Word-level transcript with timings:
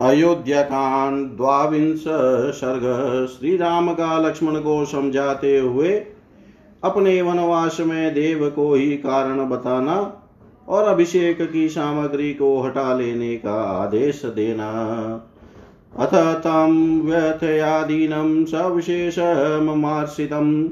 अयोध्याकांड 0.00 1.26
द्वाविंश 1.26 2.04
सर्ग 2.56 3.26
श्री 3.26 3.56
राम 3.56 3.92
का 3.92 4.18
लक्ष्मण 4.18 4.56
को 4.56 4.84
समझाते 4.84 5.58
हुए 5.58 6.02
अपने 6.84 7.22
वनवास 7.22 7.76
में 7.80 8.14
देव 8.14 8.50
को 8.50 8.74
ही 8.74 8.90
कारण 8.90 9.48
बताना 9.48 10.20
और 10.68 10.84
अभिषेक 10.84 11.52
की 11.52 11.68
सामग्री 11.68 12.34
को 12.34 12.62
हटा 12.62 12.94
लेने 12.94 13.36
का 13.36 13.52
आदेश 13.52 14.24
देना। 14.24 14.70
अथ 15.96 16.14
तं 16.14 17.00
व्यथयादीनं 17.00 18.44
सविशेषममार्षितं 18.44 20.68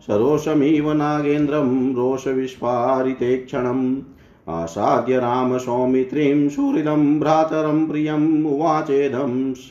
सरोषमिव 0.00 0.92
नागेन्द्रं 0.92 1.94
रोषविस्फारिते 1.94 3.36
क्षणम् 3.36 3.96
आसाद्य 4.48 5.18
राम 5.18 5.58
सौमित्रीं 5.58 6.48
सुहृदं 6.48 7.20
भ्रातरं 7.20 7.86
प्रियम् 7.86 8.46
उवाचेदं 8.46 9.54
स 9.54 9.70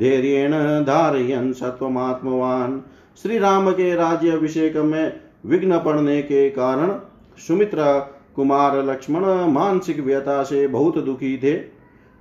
धैर्येण 0.00 0.52
धारयन् 0.84 1.52
सत्वमात्मवान् 1.52 2.80
श्री 3.22 3.38
राम 3.38 3.70
के 3.70 3.94
राज्य 3.94 4.30
अभिषेक 4.30 4.76
में 4.76 5.20
विघ्न 5.46 5.78
पड़ने 5.78 6.22
के 6.22 6.50
कारण 6.50 7.00
सुमित्रा, 7.38 7.98
कुमार, 8.36 8.84
लक्ष्मण 8.84 9.52
मानसिक 9.52 10.00
व्यथा 10.00 10.42
से 10.42 10.66
बहुत 10.68 10.98
दुखी 10.98 11.38
थे। 11.38 11.60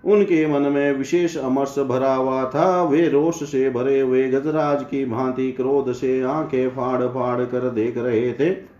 उनके 0.06 0.48
मन 0.48 0.62
में 0.62 0.94
विशेष 0.94 1.38
अमर्ष 1.38 1.80
भरा 1.80 2.16
हुआ 2.16 2.46
था। 2.46 2.84
वे 2.84 3.10
रोष 3.10 3.44
से 3.44 3.70
भरे 3.70 4.00
हुए 4.00 4.28
गजराज 4.28 4.84
की 4.84 5.06
भांति 5.06 5.52
क्रोध 5.52 5.94
से 5.94 6.22
आँखें 6.22 6.70
फाड़ 6.70 7.04
फाड़ 7.04 7.42
कर 7.42 7.70
देख 7.70 7.98
रहे 7.98 8.34
थे। 8.34 8.71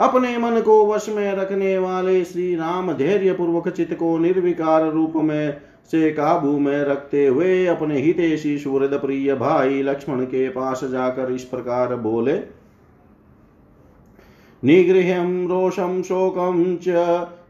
अपने 0.00 0.38
मन 0.38 0.60
को 0.60 0.86
वश 0.86 1.08
में 1.08 1.32
रखने 1.34 1.78
वाले 1.78 2.24
श्री 2.24 2.54
राम 2.54 2.92
धैर्य 2.92 3.32
पूर्वक 3.32 3.68
चित्त 3.68 3.94
को 3.94 4.18
निर्विकार 4.18 4.90
रूप 4.92 5.12
में 5.16 5.60
से 5.90 6.10
काबू 6.10 6.58
में 6.58 6.84
रखते 6.84 7.26
हुए 7.26 7.66
अपने 7.66 8.00
हितेशी 8.00 8.58
सुहृद 8.58 8.94
प्रिय 8.94 9.34
भाई 9.34 9.82
लक्ष्मण 9.82 10.24
के 10.24 10.48
पास 10.48 10.84
जाकर 10.84 11.32
इस 11.32 11.44
प्रकार 11.44 11.94
बोले, 11.96 12.38
निगृह्यं 14.64 15.48
रोषं 15.48 16.02
शोकं 16.02 16.76
च 16.76 16.88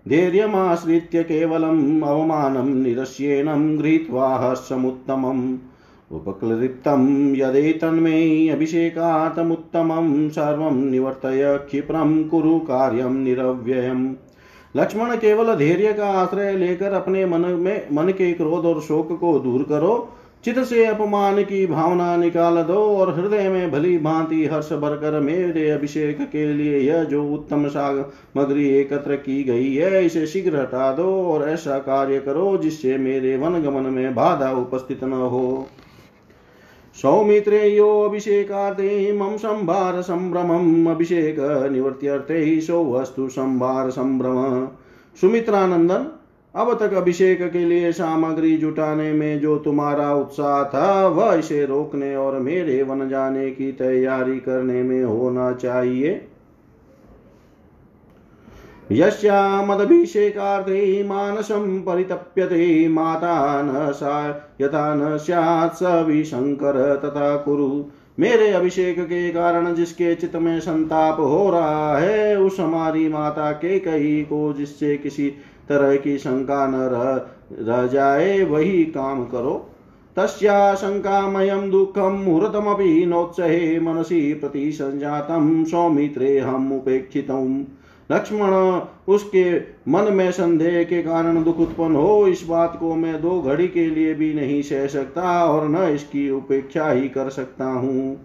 धैर्यमाश्रित्य 0.08 1.22
केवलम् 1.22 2.02
अवमानं 2.02 2.74
निरस्येनं 2.74 3.78
गृहीत्वा 3.78 4.36
हर्षमुत्तमम्। 4.36 5.58
उपक्लृप्तं 6.12 7.34
यदेतन्मे 7.36 8.48
अभिषेकार्थमुत्तमं 8.48 10.28
सर्वं 10.28 10.76
निवर्तय 10.90 11.58
क्षिप्रं 11.58 12.24
कुरु 12.24 12.58
कार्यं 12.58 13.10
निरव्ययम्। 13.10 14.14
लक्ष्मण 14.76 15.16
केवल 15.16 15.54
धैर्य 15.54 15.92
का 15.92 16.06
आश्रय 16.06 16.52
लेकर 16.52 16.92
अपने 16.92 17.26
मन 17.26 17.40
में, 17.40 17.86
मन 17.92 18.08
के 18.08 18.32
क्रोध 18.32 18.64
और 18.64 18.80
शोक 18.80 19.18
को 19.20 19.38
दूर 19.38 19.62
करो। 19.62 20.08
चित 20.44 20.58
से 20.58 20.84
अपमान 20.86 21.42
की 21.42 21.66
भावना 21.66 22.16
निकाल 22.16 22.62
दो 22.62 22.74
और 22.74 23.14
हृदय 23.14 23.48
में 23.48 23.70
भली 23.70 23.98
भांति 23.98 24.44
हर्ष 24.46 24.72
भरकर 24.72 25.20
मेरे 25.20 25.70
अभिषेक 25.70 26.18
के 26.20 26.52
लिए 26.52 26.78
यह 26.78 27.04
जो 27.04 27.24
उत्तम 27.24 27.68
सामग्री 27.68 28.68
एकत्र 28.68 29.16
की 29.16 29.42
गई 29.44 29.74
है, 29.74 30.06
इसे 30.06 30.26
शीघ्र 30.26 30.56
हटा 30.56 30.92
दो 30.92 31.32
और 31.32 31.48
ऐसा 31.48 31.78
कार्य 31.78 32.18
करो 32.20 32.56
जिससे 32.56 32.98
मेरे 32.98 33.36
वन 33.36 33.62
गमन 33.62 33.90
में 33.92 34.14
बाधा 34.14 34.52
उपस्थित 34.52 35.04
न 35.04 35.12
हो। 35.12 35.68
सौमित्रेयो 37.02 38.00
अभिषेकार्थे 38.00 39.12
मम 39.12 39.36
संभार 39.36 40.00
संभ्रमम् 40.02 40.86
अभिषेक 40.86 41.36
निवृत्त्यर्थे 41.72 42.60
सौ 42.60 42.84
वस्तु 42.84 43.28
संभार 43.28 43.90
संभ्रम। 43.90 44.68
सुमित्रानंदन, 45.20 46.06
अब 46.54 46.78
तक 46.80 46.94
अभिषेक 46.94 47.52
के 47.52 47.64
लिए 47.64 47.92
सामग्री 47.92 48.56
जुटाने 48.56 49.12
में 49.12 49.40
जो 49.40 49.56
तुम्हारा 49.56 50.14
उत्साह 50.14 50.64
था, 50.64 51.06
वह 51.08 51.34
इसे 51.34 51.66
रोकने 51.66 52.16
और 52.16 52.38
मेरे 52.38 52.82
वन 52.82 53.08
जाने 53.08 53.50
की 53.50 53.72
तैयारी 53.72 54.38
करने 54.38 54.82
में 54.82 55.04
होना 55.04 55.52
चाहिए। 55.52 56.27
यस्यामदभिषेकार्थे 58.92 61.04
मानसं 61.04 61.80
परितप्यते 61.80 62.88
माता 62.88 63.62
न 63.62 63.92
सा 63.92 64.50
यथा 64.60 64.94
न 64.94 65.16
स्यात् 65.16 65.74
स 65.74 65.82
विशङ्कर 65.82 67.00
तथा 67.04 67.36
कुरु। 67.36 67.84
मेरे 68.20 68.50
अभिषेक 68.50 69.00
के 69.00 69.30
कारण 69.30 69.74
जिसके 69.74 70.14
चित्त 70.14 70.36
में 70.36 70.60
संताप 70.60 71.20
हो 71.20 71.50
रहा 71.50 71.98
है 71.98 72.40
उस 72.40 72.60
हमारी 72.60 73.08
माता 73.08 73.52
के 73.52 73.78
कही 73.78 74.22
को 74.22 74.52
जिससे 74.52 74.96
किसी 74.96 75.32
तरह 75.68 75.96
की 75.96 76.18
शंका 76.18 76.66
न 76.66 76.74
रह, 76.74 77.26
रह 77.52 77.86
जाए 77.86 78.44
वही 78.44 78.84
काम 78.84 79.24
करो। 79.24 79.70
तस्या 80.16 80.74
शङ्कामयं 80.74 81.70
दुःखं 81.70 82.24
मुहूर्तमपि 82.24 83.06
नोत्सहे 83.06 83.80
मनसि 83.80 84.34
प्रति 84.34 84.72
संजातं 84.72 85.64
सौमित्रे 85.64 86.38
हम 86.38 86.72
उपेक्षितम्। 86.72 87.64
लक्ष्मण, 88.12 88.52
उसके 89.12 89.58
मन 89.88 90.12
में 90.12 90.30
संदेह 90.32 90.82
के 90.84 91.02
कारण 91.02 91.42
दुख 91.44 91.58
उत्पन्न 91.58 91.96
हो, 91.96 92.26
इस 92.28 92.44
बात 92.48 92.76
को 92.80 92.94
मैं 92.94 93.20
दो 93.22 93.40
घड़ी 93.40 93.68
के 93.68 93.86
लिए 93.86 94.14
भी 94.14 94.32
नहीं 94.34 94.62
सह 94.62 94.86
सकता 94.86 95.44
और 95.44 95.68
न 95.68 95.76
इसकी 95.88 96.30
उपेक्षा 96.30 96.90
ही 96.90 97.08
कर 97.08 97.28
सकता 97.30 97.64
हूँ। 97.64 98.16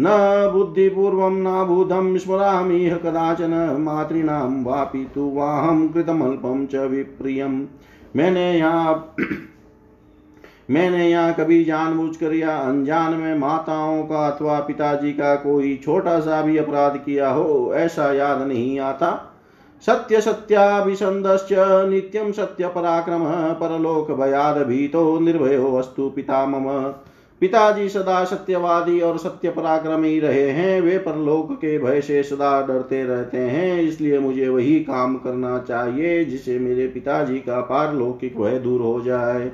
न 0.00 0.06
बुद्धिपूर्वं 0.54 1.36
नाभूतं 1.36 2.16
स्मरामि 2.18 2.78
कदाचन 3.04 3.76
मातॄणां 3.80 4.64
वापि 4.64 5.06
तु 5.14 5.30
वाहं 5.34 5.88
कृतमल्पं 5.88 6.66
च 6.66 6.88
विप्रियम्। 6.90 7.64
मैंने 8.16 8.58
यहाँ 8.58 9.14
मैंने 10.68 11.08
यहाँ 11.08 11.32
कभी 11.34 11.62
जानबूझकर 11.64 12.34
या 12.34 12.56
अनजान 12.58 13.12
में 13.12 13.38
माताओं 13.38 14.02
का 14.02 14.26
अथवा 14.28 14.58
पिताजी 14.60 15.12
का 15.12 15.34
कोई 15.36 15.74
छोटा 15.84 16.18
सा 16.20 16.40
भी 16.42 16.56
अपराध 16.58 16.96
किया 16.96 17.30
हो, 17.30 17.72
ऐसा 17.74 18.12
याद 18.12 18.40
नहीं 18.42 18.78
आता। 18.80 19.32
सत्य 19.82 20.20
सत्याभिसंदश्च 20.20 21.48
नित्यम 21.90 22.30
सत्य 22.32 22.68
पराक्रम, 22.68 23.24
परलोक 23.54 24.10
भयाद 24.10 24.56
भीतो 24.58 25.18
निर्भयो 25.20 25.70
वस्तु 25.70 26.08
पिता 26.10 26.44
मम 26.46 26.68
पिताजी 27.40 27.88
सदा 27.88 28.24
सत्यवादी 28.24 29.00
और 29.00 29.18
सत्य 29.18 29.50
पराक्रमी 29.50 30.18
रहे 30.20 30.50
हैं, 30.50 30.80
वे 30.80 30.96
परलोक 30.98 31.52
के 31.54 31.78
भय 31.78 32.00
से 32.00 32.22
सदा 32.22 32.60
डरते 32.62 33.02
रहते 33.04 33.38
हैं, 33.38 33.80
इसलिए 33.82 34.18
मुझे 34.18 34.48
वही 34.48 34.78
काम 34.80 35.16
करना 35.16 35.58
चाहिए 35.58 36.24
जिससे 36.24 36.58
मेरे 36.58 36.86
पिताजी 36.88 37.38
का 37.38 37.60
पारलौकिक 37.60 38.38
भय 38.40 38.58
दूर 38.58 38.80
हो 38.80 39.00
जाए। 39.00 39.50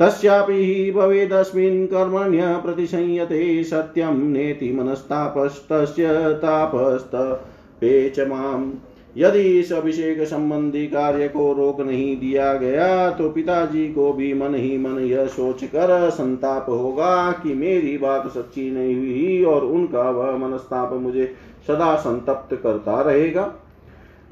तस्यापि 0.00 0.90
भवेदस्मिन् 0.96 1.86
कर्मण्य 1.86 2.56
प्रतिसंयते 2.64 3.62
सत्यं 3.64 4.18
नेति 4.22 4.72
मनस्तापस्तस्य 4.72 6.08
तापस्तपे 6.34 8.08
च 8.10 8.26
माम्, 8.28 8.70
यदि 9.16 9.42
इस 9.60 9.72
अभिषेक 9.72 10.20
संबंधी 10.22 10.86
कार्य 10.86 11.28
को 11.28 11.52
रोक 11.52 11.80
नहीं 11.80 12.16
दिया 12.16 12.52
गया 12.54 13.10
तो 13.10 13.28
पिताजी 13.30 13.86
को 13.92 14.12
भी 14.12 14.32
मन 14.34 14.54
ही 14.54 14.76
मन 14.78 14.98
यह 15.00 15.26
सोच 15.26 15.64
कर 15.64 16.10
संताप 16.10 16.66
होगा 16.68 17.32
कि 17.32 17.54
मेरी 17.54 17.96
बात 17.98 18.26
सच्ची 18.28 18.70
नहीं 18.70 18.96
हुई 18.96 19.44
और 19.44 19.64
उनका 19.64 20.10
वह 20.10 20.36
मनस्ताप 20.38 20.92
मुझे 20.92 21.34
सदा 21.66 21.94
संतप्त 21.96 22.54
करता 22.62 23.00
रहेगा। 23.02 23.52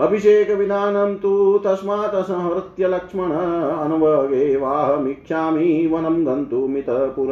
अभिषेक 0.00 0.50
विधानं 0.50 1.14
तु 1.14 1.58
तस्मात् 1.58 2.14
संहृत्य 2.14 2.88
लक्ष्मण 2.88 3.30
अनवगे 3.30 4.56
वाहमीक्षामि 4.56 5.88
वनं 5.92 6.26
गन्तुमितः 6.26 7.06
पुर 7.06 7.28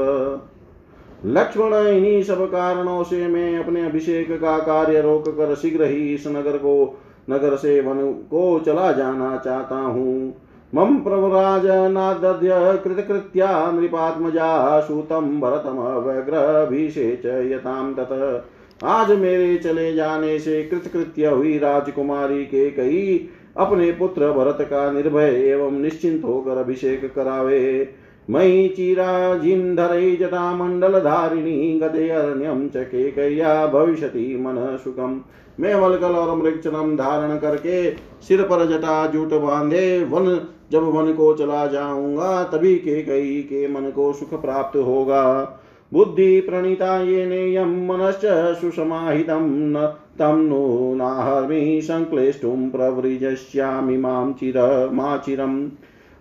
लक्ष्मण 1.27 1.75
इन्हीं 1.75 2.23
सब 2.23 2.45
कारणों 2.47 3.03
से 3.03 3.27
मैं 3.29 3.59
अपने 3.59 3.87
अभिषेक 3.87 4.33
का 4.33 4.59
कार्य 4.59 5.01
रोक 5.01 5.29
कर 5.29 5.55
शीघ्र 5.55 5.85
ही 5.85 6.15
इस 6.15 6.27
नगर 6.27 6.57
को, 6.57 6.99
नगर 7.31 7.57
से 7.57 7.81
वन 7.81 8.13
को 8.13 8.59
चला 8.61 8.93
जाना 8.93 9.37
चाहता 9.37 9.77
हूँ। 9.77 10.35
मम 10.75 10.97
प्रभुराज 10.97 11.67
नाद्य 11.67 12.51
कृतकृत्या 12.85 13.71
नृपात्मजा 13.73 14.81
सूतम 14.81 15.41
भरतम 15.41 15.79
व्यग्रभिषेच 15.99 17.27
यताम 17.27 17.95
तत। 17.95 18.45
आज 18.83 19.11
मेरे 19.11 19.57
चले 19.57 19.95
जाने 19.95 20.39
से 20.39 20.63
कृतकृत्य 20.63 21.27
हुई 21.27 21.59
राजकुमारी 21.59 22.45
के 22.45 22.71
कई 22.71 23.29
अपने 23.57 23.93
पुत्र 23.93 24.33
भरत 24.33 24.59
का 24.61 24.91
निर्भय 24.93 25.29
एवं 25.29 25.73
निश्चिंत 25.73 26.25
होकर 26.25 26.57
अभिषेक 26.57 27.15
करावे। 27.15 27.89
मयि 28.31 28.69
चिराजिन्धरै 28.69 30.17
जटामण्डलधारिणी 30.17 31.81
गदेरण्यं 31.83 32.69
च 32.69 32.73
केकय्या, 32.77 33.67
भविष्यति 33.67 34.37
मन 34.41 34.79
सुखम। 34.85 35.21
मैं 35.61 35.75
वलकल 35.75 36.13
और 36.13 36.37
मृगचरम 36.37 36.97
धारण 36.97 37.39
करके 37.39 37.91
सिर 38.23 38.43
पर 38.43 38.67
जटा 38.67 39.07
जूट 39.07 39.33
बांधे, 39.35 40.05
वन 40.05 40.47
जब 40.73 40.83
वन 40.83 41.13
को 41.13 41.35
चला 41.35 41.67
जाऊँगा, 41.67 42.43
तभी 42.45 42.75
के 42.77 43.03
कई 43.03 43.43
के 43.43 43.69
मन 43.69 43.91
को 43.91 44.13
सुख 44.13 44.43
प्राप्त 44.43 44.77
होगा। 44.77 45.59
बुद्धि 45.93 46.41
प्रणीता 46.41 47.03
ये 47.03 47.27
नेयम 47.27 47.93
मनश्च 47.93 48.21
सुसमाहितं 48.61 49.51
न 49.51 49.87
तं 50.19 50.49
नो 50.49 50.95
नाहर्मि 50.95 51.81
संक्लेष्टुं 51.83 52.71
प्रवृजस्यामि 52.71 53.97
माँ 53.97 54.37
चिर, 54.41 54.91
मा 54.93 55.17
चिरम्। 55.17 55.71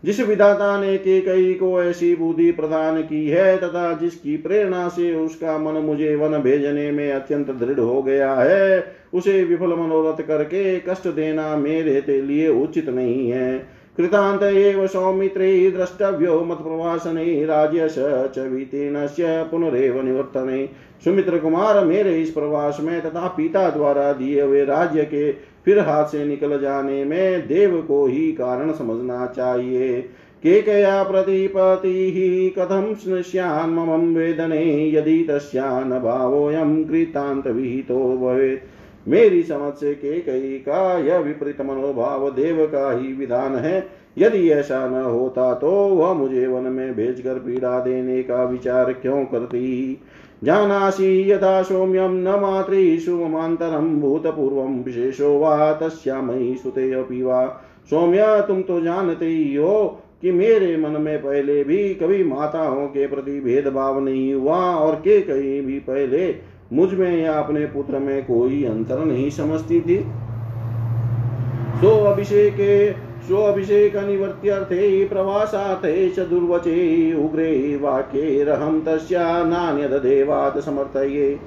जिस 0.05 0.27
विधाता 0.27 0.81
ने 0.81 0.97
के 0.97 1.21
कई 1.21 1.53
को 1.53 1.83
ऐसी 1.83 2.15
बुद्धि 2.15 2.51
प्रदान 2.51 3.01
की 3.01 3.27
है, 3.27 3.57
तथा 3.57 3.93
जिसकी 3.93 4.37
प्रेरणा 4.37 4.87
से 4.87 5.15
उसका 5.15 5.57
मन 5.57 5.71
मुझे 5.71 6.15
वन 6.15 6.39
भेजने 6.39 6.91
में 6.91 7.11
अत्यंत 7.11 7.51
दृढ़ 7.51 7.79
हो 7.79 8.03
गया 8.03 8.33
है, 8.33 8.85
उसे 9.13 9.43
विफल 9.43 9.67
मनोरथ 9.67 10.27
करके 10.27 10.79
कष्ट 10.79 11.07
देना 11.07 11.55
मेरे 11.55 12.21
लिए 12.21 12.49
उचित 12.49 12.89
नहीं 12.89 13.29
है। 13.29 13.80
कृतान्त 13.97 14.43
एव 14.43 14.85
सौमित्रे 14.87 15.71
द्रष्टव्यो 15.71 16.39
मत्प्रवासने 16.43 17.45
राज्यश 17.45 17.95
च 18.35 18.47
वितीर्णस्य 18.51 19.43
पुनरेव 19.51 20.01
निवर्तने। 20.01 20.65
सुमित्र 21.03 21.37
कुमार 21.37 21.83
मेरे 21.85 22.21
इस 22.21 22.31
प्रवास 22.31 22.77
में 22.81 23.01
तथा 23.01 23.27
पिता 23.27 23.69
द्वारा 23.69 24.11
दिए 24.13 24.41
हुए 24.41 24.63
राज्य 24.65 25.03
के 25.03 25.31
फिर 25.65 25.79
हाथ 25.79 26.05
से 26.05 26.25
निकल 26.25 26.59
जाने 26.59 27.03
में 27.05 27.47
देव 27.47 27.81
को 27.81 28.05
ही 28.05 28.31
कारण 28.31 28.71
समझना 28.71 29.25
चाहिए। 29.27 30.01
के 30.43 30.61
कया 30.61 31.03
प्रतिपति 31.03 32.53
कथम 32.59 32.93
स्यान्मम 33.21 34.13
वेदने, 34.15 34.89
यदि 34.89 35.25
तस्यान 35.29 35.89
भावोऽयं 35.99 36.83
कृतांत 36.83 37.47
विहितो 37.47 38.17
भवेत्। 38.17 38.63
मेरी 39.07 39.43
समझ 39.43 39.73
से 39.73 39.93
के 39.93 40.19
कई 40.19 40.57
का 40.57 40.97
यह 40.97 41.17
विपरीत 41.17 41.61
मनोभाव 41.61 42.29
देव 42.29 42.65
का 42.65 42.91
ही 42.91 43.13
विधान 43.13 43.55
है। 43.55 43.89
यदि 44.17 44.49
ऐसा 44.49 44.87
न 44.87 45.03
होता 45.03 45.53
तो 45.53 45.71
वह 45.71 46.13
मुझे 46.13 46.47
वन 46.47 46.63
में 46.63 46.95
भेजकर 46.95 47.33
पीड़ा 47.33 47.79
देने 47.79 48.23
का 48.23 48.43
विचार 48.43 48.93
क्यों 48.93 49.25
करती? 49.25 49.97
जानासि 50.43 51.31
यथा 51.31 51.61
सौम्यं 51.61 52.09
न 52.09 52.27
मातृषु 52.27 53.15
ममान्तरं 53.15 53.99
भूतपूर्वं 53.99 54.83
विशेषो 54.83 55.39
वा 55.39 55.73
तस्यामयि 55.73 56.55
सुते 56.55 56.91
अपि 56.93 57.21
वा। 57.23 57.61
सौम्य, 57.89 58.43
तुम 58.47 58.61
तो 58.61 58.81
जानते 58.81 59.25
ही 59.25 59.55
हो 59.55 60.01
कि 60.21 60.31
मेरे 60.31 60.77
मन 60.77 61.01
में 61.01 61.19
पहले 61.19 61.63
भी 61.63 61.93
कभी 61.93 62.23
माताओं 62.23 62.87
के 62.87 63.07
प्रति 63.07 63.39
भेदभाव 63.39 63.99
नहीं 63.99 64.33
हुआ 64.33 64.75
और 64.75 64.95
के 64.95 65.21
कहीं 65.21 65.61
भी 65.61 65.79
पहले 65.79 66.50
मुझमें 66.73 67.21
या 67.23 67.33
अपने 67.33 67.65
पुत्र 67.65 67.99
में 67.99 68.23
कोई 68.23 68.63
अंतर 68.63 69.05
नहीं 69.05 69.29
समझती 69.29 69.81
थी। 69.81 69.97
सो 71.81 71.89
अभिषेक 72.05 72.57
सो 73.27 73.37
अभिषेक 73.37 73.95
अनिवर्त्यर्थे 73.95 75.05
प्रवासार्थे 75.05 76.09
च 76.09 76.19
दुर्वचे 76.19 77.13
उग्रे 77.13 77.77
वाक्यैरहं 77.81 78.79
तस्या 78.81 79.43
नान्यदेवात् 79.43 80.59
समर्थये। 80.59 81.39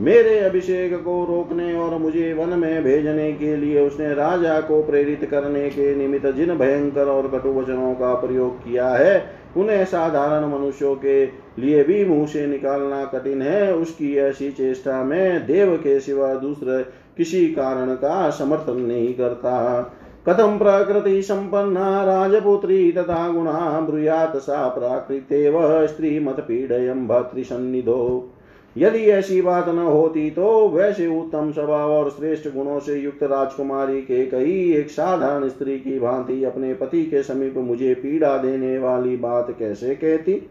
मेरे 0.00 0.38
अभिषेक 0.38 0.94
को 0.94 1.24
रोकने 1.24 1.74
और 1.74 1.98
मुझे 1.98 2.32
वन 2.32 2.58
में 2.58 2.84
भेजने 2.84 3.32
के 3.32 3.56
लिए 3.56 3.86
उसने 3.86 4.14
राजा 4.14 4.60
को 4.60 4.82
प्रेरित 4.82 5.24
करने 5.24 5.68
के 5.68 5.94
निमित्त 5.94 6.26
जिन 6.26 6.58
भयंकर 6.58 7.06
और 7.06 7.28
कटु 7.28 7.48
वचनों 7.48 7.94
का 7.94 8.14
प्रयोग 8.14 8.58
किया 8.58 8.88
है, 8.88 9.24
उन्हें 9.56 9.84
साधारण 9.84 10.48
मनुष्यों 10.48 10.94
के 10.94 11.24
लिए 11.58 11.84
भी 11.84 12.04
मुँह 12.04 12.26
से 12.26 12.46
निकालना 12.46 13.04
कठिन 13.04 13.42
है। 13.42 13.74
उसकी 13.74 14.16
ऐसी 14.16 14.50
चेष्टा 14.50 15.04
में 15.04 15.46
देव 15.46 15.76
के 15.76 16.00
सिवा 16.00 16.34
दूसरे 16.34 16.82
किसी 17.16 17.46
कारण 17.46 17.94
का 17.94 18.30
समर्थन 18.30 18.76
नहीं 18.76 19.14
करता। 19.14 19.82
कथम 20.28 20.58
प्रकृति 20.58 21.22
संपन्ना, 21.22 22.04
राजपुत्री 22.04 22.92
तथा 22.92 23.28
गुणा, 23.32 23.80
ब्रूयात 23.80 24.36
सा 24.36 24.68
प्राकृतेव 24.68 25.86
स्त्रीमत 25.86 26.40
पीडयम 26.40 27.06
भतृसन्निधो 27.08 28.30
यदि 28.76 28.98
ऐसी 28.98 29.42
बात 29.42 29.68
न 29.68 29.78
होती 29.78 30.30
तो 30.30 30.68
वैसे 30.68 31.06
उत्तम 31.06 31.50
स्वभाव 31.52 31.90
और 31.90 32.10
श्रेष्ठ 32.10 32.48
गुणों 32.48 32.78
से 32.80 32.94
युक्त 32.94 33.22
राजकुमारी 33.22 34.00
के 34.02 34.26
कई 34.26 34.72
एक 34.72 34.90
साधारण 34.90 35.48
स्त्री 35.48 35.78
की 35.78 35.98
भांति 35.98 36.44
अपने 36.44 36.74
पति 36.74 37.04
के 37.04 37.22
समीप 37.22 37.54
मुझे 37.56 37.94
पीड़ा 37.94 38.36
देने 38.36 38.78
वाली 38.78 39.16
बात 39.16 39.56
कैसे 39.58 39.94
कहती? 39.94 40.50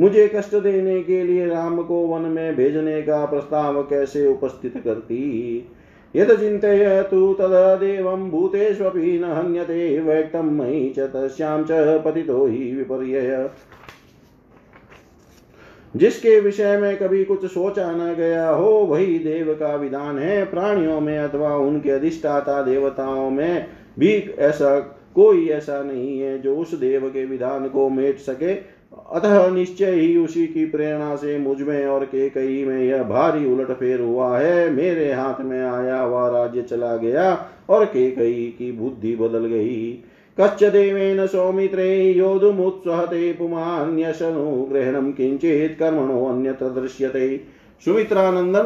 मुझे 0.00 0.28
कष्ट 0.34 0.54
देने 0.56 1.02
के 1.02 1.22
लिए 1.22 1.46
राम 1.46 1.82
को 1.82 2.00
वन 2.06 2.20
में 2.20 2.56
भेजने 2.56 3.02
का 3.02 3.24
प्रस्ताव 3.24 3.82
कैसे 3.82 4.26
उपस्थित 4.26 4.76
करती? 4.84 5.58
यद 6.16 6.40
चिन्तयतु 6.40 7.36
तदेवं 7.40 8.30
भूतेष्वपि 8.30 9.18
न 9.18 9.24
हन्यते 9.24 10.00
व्यक्तं 10.00 10.42
मयि 10.42 10.94
च 10.98 10.98
तस्यां 10.98 11.64
च 11.64 12.02
पतितो 12.04 12.46
हि 12.46 12.72
विपर्यय। 12.74 13.50
जिसके 15.96 16.40
विषय 16.40 16.76
में 16.76 16.96
कभी 16.96 17.24
कुछ 17.24 17.44
सोचा 17.44 17.92
न 17.92 18.14
गया 18.14 18.48
हो, 18.50 18.70
वही 18.70 19.18
देव 19.18 19.54
का 19.60 19.74
विधान 19.74 20.18
है। 20.18 20.44
प्राणियों 20.44 21.00
में 21.00 21.18
अथवा 21.18 21.56
उनके 21.56 21.90
अधिष्ठाता 21.90 22.62
देवताओं 22.62 23.30
में 23.30 23.66
भी 23.98 24.12
ऐसा 24.38 24.78
कोई 25.14 25.48
ऐसा 25.48 25.82
नहीं 25.82 26.20
है 26.20 26.38
जो 26.38 26.56
उस 26.56 26.74
देव 26.74 27.08
के 27.08 27.24
विधान 27.24 27.68
को 27.68 27.88
मेट 27.88 28.18
सके। 28.18 28.52
अतः 29.12 29.50
निश्चय 29.50 29.90
ही 29.90 30.16
उसी 30.16 30.46
की 30.46 30.64
प्रेरणा 30.66 31.16
से 31.16 31.38
मुझमें 31.38 31.86
और 31.86 32.04
के 32.04 32.28
कई 32.30 32.64
में 32.64 32.84
यह 32.84 33.02
भारी 33.02 33.52
उलट 33.52 33.70
फेर 33.70 34.00
हुआ 34.00 34.38
है। 34.38 34.70
मेरे 34.70 35.12
हाथ 35.12 35.40
में 35.40 35.60
आया 35.60 36.00
हुआ 36.00 36.28
राज्य 36.28 36.62
चला 36.62 36.96
गया 36.96 37.50
और 37.68 37.84
के 37.84 38.10
कई 38.10 38.54
की 38.58 38.72
बुद्धि 38.72 39.16
बदल 39.16 39.46
गई। 39.46 40.04
कच्च 40.40 40.64
देवेन 40.64 41.26
सौमित्रे 41.26 42.12
योधुमुत्सहते 42.12 43.32
पुमान्यशनुग्रहणं 43.32 45.12
किञ्चित् 45.12 45.78
कर्मणो 45.78 46.26
अन्यत्र 46.26 46.66
दृश्यते। 46.66 47.40
सुमित्रानंदन 47.84 48.62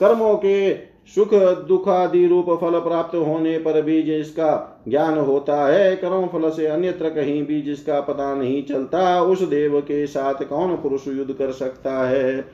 कर्मों 0.00 0.36
के 0.36 0.74
सुख 1.14 1.34
दुखादि 1.68 2.26
रूप 2.26 2.46
फल 2.60 2.80
प्राप्त 2.80 3.16
होने 3.16 3.58
पर 3.58 3.82
भी 3.82 4.02
जिसका 4.02 4.82
ज्ञान 4.88 5.18
होता 5.18 5.66
है, 5.66 5.96
कर्म 5.96 6.26
फल 6.26 6.50
से 6.50 6.66
अन्यत्र 6.66 7.08
कहीं 7.08 7.46
भी 7.46 7.62
जिसका 7.62 8.00
पता 8.00 8.34
नहीं 8.34 8.62
चलता, 8.62 9.22
उस 9.22 9.42
देव 9.42 9.80
के 9.80 10.06
साथ 10.06 10.34
कौन 10.34 10.76
पुरुष 10.76 11.08
युद्ध 11.08 11.32
कर 11.32 11.50
सकता 11.50 12.08
है? 12.08 12.44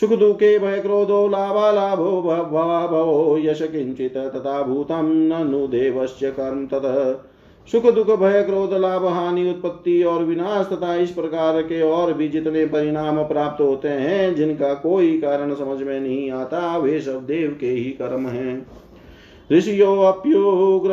सुख 0.00 0.10
दुखे 0.10 0.58
भय 0.58 0.80
क्रोधो 0.80 1.28
लाभा 1.28 1.72
लाभो 1.72 2.22
भवो 2.22 3.38
यश 3.38 3.62
किंचित 3.62 4.16
तथा 4.16 4.62
भूतम 4.62 5.10
ननु 5.14 5.66
देवस्य 5.66 6.30
कर्म 6.30 6.66
ततः 6.66 7.30
सुख 7.72 7.86
दुख 7.92 8.10
भय 8.10 8.42
क्रोध 8.42 8.72
लाभ 8.72 9.04
हानि 9.06 9.50
उत्पत्ति 9.50 10.02
और 10.02 10.24
विनाश 10.24 10.66
तथा 10.66 10.94
इस 10.94 11.10
प्रकार 11.10 11.62
के 11.62 11.80
और 11.82 12.12
भी 12.12 12.28
जितने 12.28 12.66
परिणाम 12.66 13.22
प्राप्त 13.22 13.60
होते 13.60 13.88
हैं, 13.88 14.34
जिनका 14.34 14.74
कोई 14.74 15.18
कारण 15.20 15.54
समझ 15.54 15.82
में 15.82 16.00
नहीं 16.00 16.30
आता, 16.30 16.76
वे 16.78 17.00
सब 17.00 17.26
देव 17.26 17.56
के 17.60 17.66
ही 17.66 17.84
कर्म 17.84 18.26
हैं। 18.26 18.66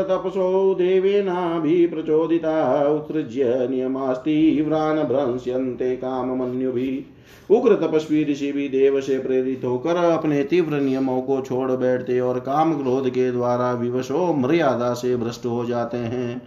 तपसो 0.01 0.75
देवेनाभि 0.75 1.87
प्रचोदिता, 1.87 2.87
उत्सृज्य, 2.89 3.67
नियमास्ति 3.71 4.63
व्रान 4.67 5.03
भ्रंस्यन्ते 5.03 5.95
काममन्युभिः 5.95 7.55
उग्र 7.55 7.75
तपस्वी 7.75 8.23
ऋषि 8.23 8.51
भी 8.51 8.67
देव 8.69 8.99
से 9.01 9.19
प्रेरित 9.19 9.61
होकर 9.65 9.95
अपने 9.95 10.43
तीव्र 10.43 10.79
नियमों 10.79 11.21
को 11.21 11.41
छोड़ 11.41 11.71
बैठते 11.71 12.19
और 12.19 12.39
काम 12.39 12.73
क्रोध 12.81 13.09
के 13.09 13.31
द्वारा 13.31 13.71
विवशो 13.73 14.33
मर्यादा 14.33 14.93
से 14.93 15.15
भ्रष्ट 15.15 15.45
हो 15.45 15.65
जाते 15.65 15.97
हैं। 15.97 16.41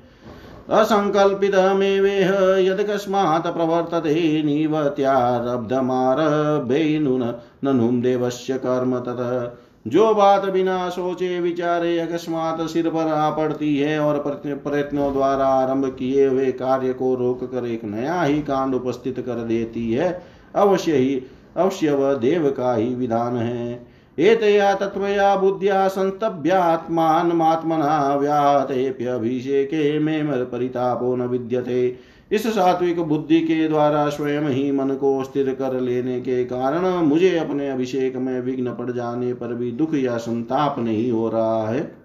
असङ्कल्पितमेवेह 0.68 2.60
यदकस्मात् 2.60 3.46
प्रवर्तते 3.46 4.42
निवत्यारब्धमारभेनुन 4.42 7.34
ननुं 7.64 8.00
देवस्य 8.00 8.58
कर्म 8.58 9.00
ततः। 9.00 9.52
जो 9.86 10.14
बात 10.14 10.44
बिना 10.44 10.88
सोचे 10.88 11.40
विचारे 11.40 11.98
अकस्मात 11.98 12.66
सिर 12.66 12.88
पर 12.88 13.08
आ 13.08 13.30
पड़ती 13.30 13.76
है 13.76 13.98
और 13.98 14.18
प्रयत्नों 14.18 15.12
द्वारा 15.12 15.46
आरंभ 15.46 15.96
किए 15.98 16.26
हुए 16.26 16.52
कार्य 16.52 16.92
को 16.92 17.14
रोक 17.14 17.44
कर 17.44 17.66
एक 17.66 17.84
नया 17.84 18.22
ही 18.22 18.42
कांड 18.42 18.74
उपस्थित 18.74 19.18
कर 19.18 19.44
देती 19.44 19.92
है, 19.92 20.22
अवश्य 20.54 20.92
ही 20.92 21.22
अवश्य 21.56 21.90
वह 21.90 22.14
देव 22.14 22.50
का 22.50 22.74
ही 22.74 22.94
विधान 22.94 23.36
है। 23.36 23.86
एतया 24.18 24.74
तत्त्वया 24.74 25.36
बुद्ध्या 25.36 25.88
संस्तभ्यात्मात्मना 25.88 28.16
व्याहतेऽप्यभिषेके 28.16 29.98
मे 29.98 30.44
परितापो 30.44 31.16
न 31.16 31.22
विद्यते। 31.22 31.98
इस 32.32 32.46
सात्विक 32.46 33.00
बुद्धि 33.00 33.40
के 33.40 33.68
द्वारा 33.68 34.08
स्वयं 34.08 34.42
ही 34.42 34.72
मन 34.72 34.90
को 34.90 35.24
स्थिर 35.24 35.54
कर 35.54 35.80
लेने 35.80 36.20
के 36.20 36.44
कारण 36.44 37.04
मुझे 37.04 37.38
अपने 37.38 37.70
अभिषेक 37.70 38.16
में 38.16 38.40
विघ्न 38.40 38.70
पड़ 38.70 38.90
जाने 38.90 39.34
पर 39.34 39.54
भी 39.54 39.72
दुख 39.72 39.94
या 39.94 40.16
संताप 40.16 40.76
नहीं 40.78 41.12
हो 41.12 41.28
रहा 41.28 41.68
है। 41.68 41.96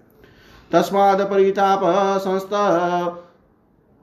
तस्माद 0.72 1.20
परिताप 1.20 1.80
संस्था 2.18 3.08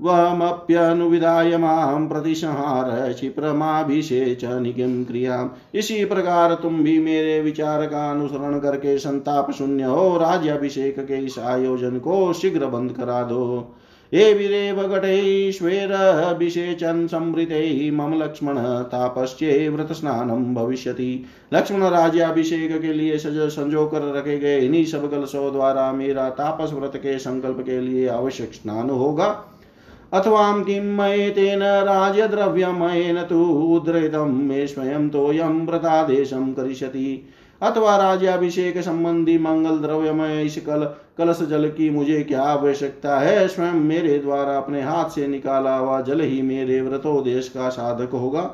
वमप्यनुविधाय 0.01 1.57
माँ 1.57 2.07
प्रतिसंहार 2.07 3.13
क्षिप्रमाभिषेचनिकिं 3.13 5.05
क्रियाम्। 5.05 5.49
इसी 5.73 6.05
प्रकार 6.05 6.53
तुम 6.53 6.83
भी 6.83 6.99
मेरे 6.99 7.41
विचार 7.41 7.85
का 7.85 8.11
अनुसरण 8.11 8.59
करके 8.59 8.97
संताप 8.97 9.51
शून्य 9.51 9.83
हो, 9.83 10.17
राज्याभिषेक 10.17 10.99
के 10.99 11.25
इस 11.25 11.39
आयोजन 11.39 11.99
को 11.99 12.33
शीघ्र 12.33 12.65
बंद 12.65 12.91
करा 12.91 13.23
दो। 13.23 13.75
ये 14.13 14.33
वीरेव 14.33 14.87
घटैश्वेरभिषेचन् 14.87 17.07
संवृते 17.07 17.91
मम 17.91 18.13
लक्ष्मण, 18.13 18.83
तापस्ये 18.83 19.69
व्रत 19.69 19.91
स्नानम 19.91 20.55
भविष्यति। 20.55 21.25
लक्ष्मण 21.53 21.83
राज्याभिषेक 21.83 22.81
के 22.81 22.93
लिए 22.93 23.17
सज 23.17 23.49
संजो 23.49 23.85
कर 23.85 24.15
रखे 24.15 24.37
गए 24.37 24.59
इन्हीं 24.59 24.85
सब 24.85 25.11
कलशों 25.11 25.51
द्वारा 25.51 25.91
मेरा 25.91 26.29
तापस 26.29 26.73
व्रत 26.73 26.91
के 26.95 27.19
संकल्प 27.19 27.59
के 27.59 27.81
लिए 27.81 28.07
आवश्यक 28.07 28.53
स्नान 28.53 28.89
होगा। 28.89 29.53
अथवा 30.13 30.51
किं 30.63 30.81
मये 30.97 31.29
तेन 31.29 31.63
राज्यद्रव्यमयेन 31.63 33.21
तु 33.23 33.43
उद्रेतं 33.75 34.33
मे 34.47 34.67
स्वयं 34.67 35.09
तोयं 35.09 35.65
व्रतादेशं 35.67 36.53
करिष्यति। 36.53 37.27
अथवा 37.61 37.95
राज्याभिषेक 37.97 38.77
संबंधी 38.77 39.37
मंगल 39.37 39.77
द्रव्यमय 39.77 40.43
इस 40.43 40.57
कल 40.65 40.83
कलश 41.17 41.41
जल 41.41 41.67
की 41.69 41.89
मुझे 41.89 42.21
क्या 42.23 42.43
आवश्यकता 42.43 43.19
है? 43.19 43.47
स्वयं 43.47 43.73
मेरे 43.73 44.19
द्वारा 44.19 44.57
अपने 44.57 44.81
हाथ 44.81 45.09
से 45.09 45.27
निकाला 45.27 45.75
हुआ 45.75 46.01
जल 46.01 46.21
ही 46.21 46.41
मेरे 46.41 46.81
व्रतोदेश 46.81 47.49
का 47.49 47.69
साधक 47.69 48.11
होगा। 48.11 48.51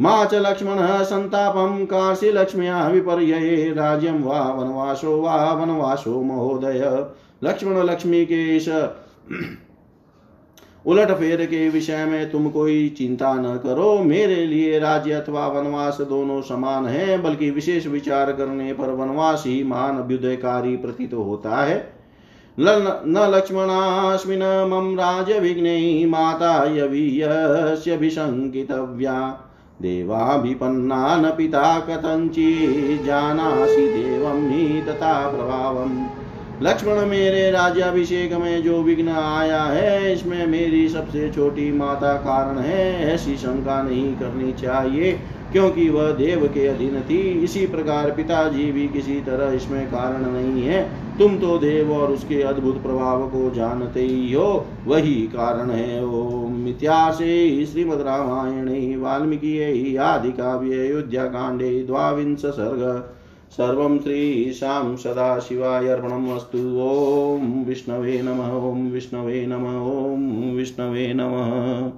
मा 0.00 0.24
च 0.24 0.34
लक्ष्मणः 0.34 1.02
सन्तापं 1.02 1.84
काशीलक्ष्म्या 1.84 2.88
विपर्यये 2.88 3.72
राज्यं 3.72 4.22
वा 4.22 4.40
वनवासो 4.40 5.20
वा 5.20 5.52
वनवासो 5.52 6.22
महोदय। 6.22 7.06
लक्ष्मण 7.44 7.82
लक्ष्मी 7.82 8.24
के 8.24 8.56
इस 8.56 8.68
उलट 10.86 11.10
फेर 11.10 11.46
के 11.46 11.68
विषय 11.68 12.04
में 12.04 12.30
तुम 12.30 12.50
कोई 12.50 12.88
चिंता 12.88 13.34
न 13.34 13.56
करो। 13.56 13.98
मेरे 13.98 14.46
लिए 14.46 14.78
राज्य 14.78 15.12
अथवा 15.12 15.46
वनवास 15.46 15.98
दोनों 16.00 16.42
समान 16.42 16.86
है, 16.86 17.22
बल्कि 17.22 17.50
विशेष 17.50 17.86
विचार 17.86 18.32
करने 18.32 18.72
पर 18.72 18.90
वनवास 18.90 19.44
ही 19.46 19.64
मान 19.64 19.98
अभ्युदयकारी 19.98 20.76
प्रतीत 20.76 21.10
तो 21.10 21.22
होता 21.22 21.64
है। 21.64 21.94
न 22.60 23.30
लक्ष्मणास्मिन 23.34 24.38
मम 24.38 25.00
विघ्न 25.40 26.08
माता 26.08 26.76
यवीयस्यभिशङ्कितव्या 26.76 29.40
देवाभिपन्ना 29.82 31.16
न 31.16 31.30
पिता 31.30 31.80
कथञ्चि 31.80 33.00
जानासि 33.04 33.88
देवं 33.88 34.50
हि 34.50 34.82
तथा 34.82 35.30
प्रभावम्। 35.30 36.23
लक्ष्मण 36.62 37.04
मेरे 37.06 37.50
राज्याभिषेक 37.50 38.32
में 38.32 38.62
जो 38.62 38.82
विघ्न 38.82 39.08
आया 39.08 39.62
है, 39.62 40.12
इसमें 40.12 40.46
मेरी 40.46 40.88
सबसे 40.88 41.30
छोटी 41.30 41.70
माता 41.72 42.12
कारण 42.16 42.58
है, 42.58 43.14
ऐसी 43.14 43.36
शंका 43.36 43.82
नहीं 43.82 44.14
करनी 44.16 44.52
चाहिए, 44.52 45.12
क्योंकि 45.52 45.88
वह 45.88 46.10
देव 46.10 46.46
के 46.46 46.66
अधीन 46.66 47.00
थी। 47.00 47.18
इसी 47.44 47.66
प्रकार 47.66 48.10
पिताजी 48.10 48.70
भी 48.72 48.86
किसी 48.88 49.20
तरह 49.20 49.52
इसमें 49.52 49.86
कारण 49.86 50.26
नहीं 50.32 50.62
है। 50.62 50.82
तुम 51.18 51.36
तो 51.36 51.58
देव 51.58 51.92
और 51.92 52.12
उसके 52.12 52.40
अद्भुत 52.42 52.82
प्रभाव 52.82 53.26
को 53.28 53.50
जानते 53.54 54.00
ही 54.00 54.32
हो, 54.32 54.66
वही 54.86 55.14
कारण 55.14 55.70
है। 55.70 56.04
ओम 56.04 56.52
मिथ्यासे 56.52 57.66
श्रीमद 57.66 58.00
रामायणे 58.00 58.96
वाल्मीकि 58.96 59.96
आदि 59.96 60.32
काव्य 60.32 60.88
अयोध्या 60.88 61.24
कांडे 61.24 61.70
द्वांश 61.82 62.46
सर्ग 62.46 62.82
सर्वं 63.54 63.98
श्रीशां 63.98 64.96
सदाशिवाय 64.96 65.88
अर्पणमस्तु। 65.88 66.58
ॐ 66.80 67.64
विष्णवे 67.64 68.22
नमः 68.22 68.52
ॐ 68.70 68.90
विष्णवे 68.90 69.46
नमः 69.46 69.76
ॐ 69.90 70.54
विष्णवे 70.56 71.12
नमः। 71.14 71.92